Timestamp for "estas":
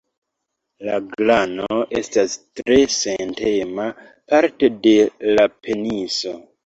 1.99-2.33